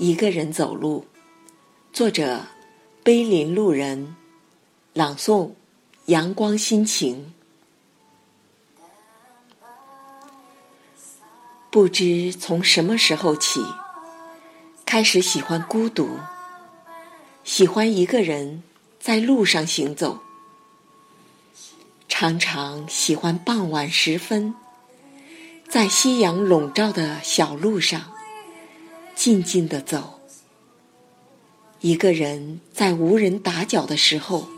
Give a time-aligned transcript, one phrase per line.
[0.00, 1.04] 一个人走路，
[1.92, 2.46] 作者：
[3.02, 4.16] 碑林路人，
[4.94, 5.50] 朗诵：
[6.06, 7.34] 阳光心情。
[11.70, 13.62] 不知从什么时候起，
[14.86, 16.18] 开始喜欢孤独，
[17.44, 18.62] 喜欢一个人
[18.98, 20.20] 在路上行走，
[22.08, 24.54] 常常喜欢傍晚时分，
[25.68, 28.10] 在夕阳笼罩的小路上。
[29.22, 30.18] 静静的走，
[31.82, 34.48] 一个人在无人打搅的时候，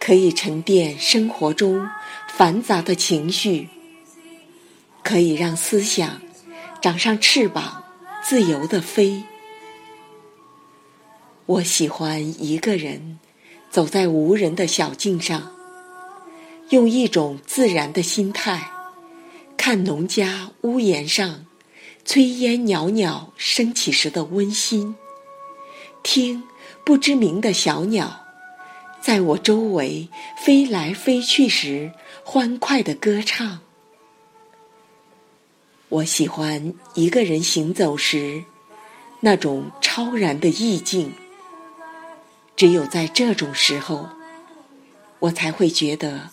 [0.00, 1.86] 可以沉淀生活中
[2.28, 3.68] 繁杂的情绪，
[5.04, 6.22] 可以让思想
[6.80, 7.84] 长上翅膀，
[8.24, 9.22] 自由的飞。
[11.44, 13.18] 我喜欢一个人
[13.70, 15.54] 走在无人的小径上，
[16.70, 18.70] 用一种自然的心态
[19.58, 21.45] 看农家屋檐上。
[22.06, 24.94] 炊烟袅袅升起时的温馨，
[26.04, 26.44] 听
[26.84, 28.24] 不知名的小鸟
[29.02, 30.08] 在我周围
[30.38, 31.92] 飞来飞去时
[32.24, 33.58] 欢快的歌唱。
[35.88, 38.44] 我喜欢一个人行走时
[39.20, 41.12] 那种超然的意境。
[42.54, 44.08] 只有在这种时候，
[45.18, 46.30] 我才会觉得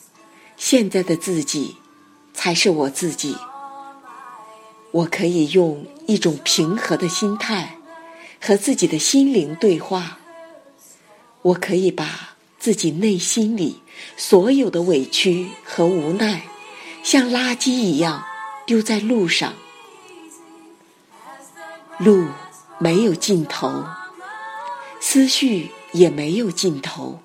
[0.56, 1.76] 现在的自己
[2.34, 3.36] 才是我自己。
[4.94, 7.78] 我可以用一种平和的心态
[8.40, 10.20] 和自己的心灵对话。
[11.42, 13.82] 我可以把自己内心里
[14.16, 16.44] 所有的委屈和无奈，
[17.04, 18.24] 像垃圾一样
[18.68, 19.56] 丢在路上。
[21.98, 22.28] 路
[22.78, 23.84] 没有尽头，
[25.00, 27.20] 思绪也没有尽头。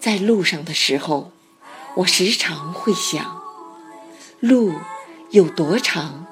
[0.00, 1.30] 在路上的时候，
[1.98, 3.40] 我时常会想，
[4.40, 4.72] 路。
[5.30, 6.26] 有多长？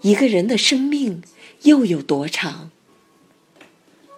[0.00, 1.22] 一个人的生命
[1.62, 2.70] 又有多长？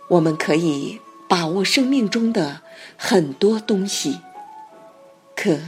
[0.08, 2.62] 我们可以把握生命中的
[2.96, 4.20] 很多东西，
[5.36, 5.59] 可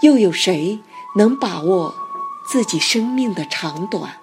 [0.00, 0.78] 又有谁
[1.16, 1.94] 能把握
[2.48, 4.16] 自己生命的长短？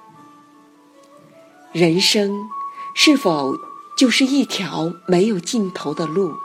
[1.72, 2.50] 人生
[2.96, 3.56] 是否
[3.96, 6.36] 就是一条没有尽头的路？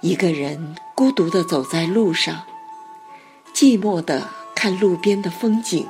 [0.00, 2.44] 一个人孤独的走在路上。
[3.62, 5.86] 寂寞的看路边的风景，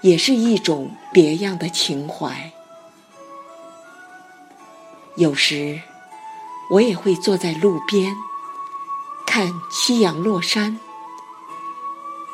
[0.00, 2.50] 也是一种别样的情怀。
[5.16, 5.82] 有时，
[6.70, 8.16] 我也会坐在路边，
[9.26, 10.80] 看夕阳落山。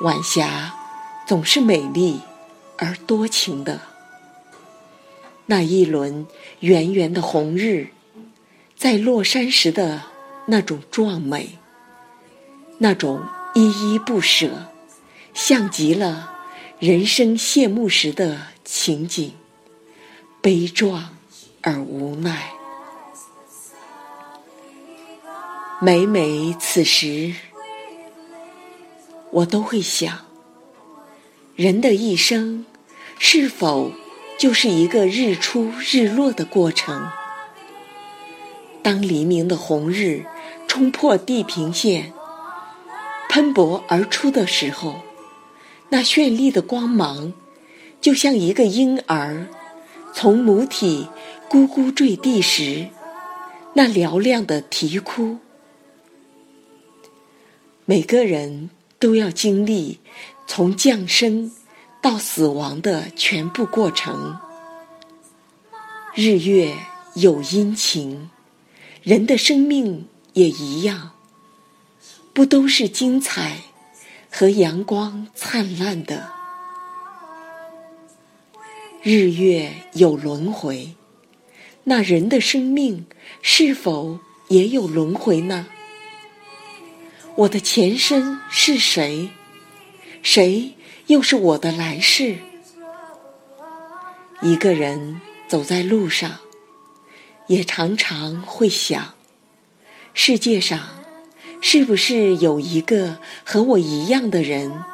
[0.02, 0.72] 晚霞
[1.26, 2.20] 总是美丽
[2.78, 3.81] 而多情的，
[5.46, 6.25] 那一轮
[6.60, 7.88] 圆圆的红日，
[8.76, 10.02] 在落山时的
[10.46, 11.58] 那种壮美，
[12.78, 13.20] 那种。
[13.54, 14.66] 依依不舍，
[15.32, 16.32] 像极了
[16.81, 19.32] 人生谢幕时的情景，
[20.41, 21.16] 悲壮
[21.62, 22.50] 而无奈。
[25.81, 27.32] 每每此时，
[29.31, 30.25] 我都会想：
[31.54, 32.66] 人的一生
[33.20, 33.93] 是否
[34.37, 37.09] 就是一个日出日落的过程？
[38.82, 40.25] 当黎明的红日
[40.66, 42.12] 冲破地平线。
[43.34, 45.00] 喷薄而出的时候，
[45.89, 47.33] 那绚丽的光芒，
[48.00, 49.49] 就像一个婴儿
[50.12, 51.09] 从母体
[51.50, 52.87] 咕咕坠地时
[53.73, 55.39] 那嘹亮的啼哭。
[57.84, 59.99] 每个人都要经历
[60.47, 61.50] 从降生
[62.00, 64.39] 到死亡的全部过程。
[66.15, 66.73] 日月
[67.17, 68.31] 有阴晴，
[69.03, 71.11] 人的生命也一样。
[72.34, 73.59] 不都是精彩
[74.28, 76.33] 和阳光灿烂的？
[79.05, 80.97] 日月有轮回，
[81.84, 83.06] 那人的生命
[83.41, 84.19] 是否
[84.49, 85.69] 也有轮回呢？
[87.37, 89.31] 我的前身是谁？
[90.21, 90.75] 谁
[91.06, 92.39] 又是我的来世？
[94.43, 96.41] 一个人走在路上，
[97.47, 99.14] 也常常会想：
[100.14, 101.04] 世界上。
[101.66, 104.84] 是不是有一个和我一样的人，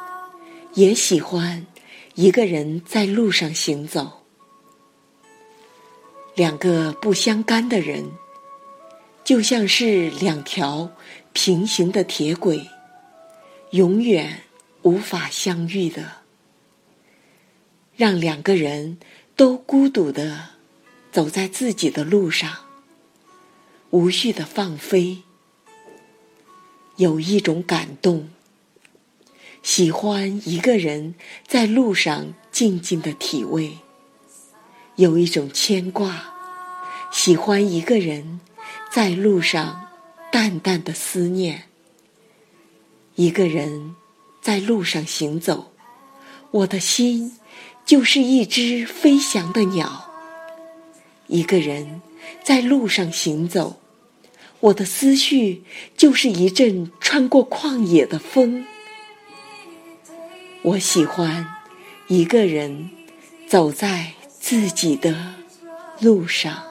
[0.73, 1.67] 也喜欢
[2.15, 4.23] 一个人在路上行走？
[6.33, 8.11] 两个不相干的人，
[9.25, 10.89] 就像是两条
[11.33, 12.65] 平行的铁轨，
[13.71, 14.43] 永远
[14.83, 16.19] 无法相遇的。
[17.97, 18.97] 让两个人
[19.35, 20.51] 都孤独的
[21.11, 22.49] 走在自己的路上，
[23.89, 25.23] 无序的放飞。
[27.01, 28.29] 有一种感动，
[29.63, 31.15] 喜欢一个人
[31.47, 33.79] 在路上静静的体味，
[34.97, 36.11] 有一种牵挂；
[37.11, 38.39] 喜欢一个人
[38.91, 39.87] 在路上
[40.31, 41.63] 淡淡的思念。
[43.15, 43.95] 一个人
[44.39, 45.73] 在路上行走，
[46.51, 47.35] 我的心
[47.83, 50.07] 就是一只飞翔的鸟。
[51.25, 52.03] 一个人
[52.43, 53.80] 在路上行走，
[54.61, 55.63] 我的思绪
[55.97, 58.65] 就是一阵穿过旷野的风。
[60.61, 61.47] 我喜欢
[62.07, 62.91] 一个人
[63.47, 65.35] 走在自己的
[65.99, 66.70] 路上。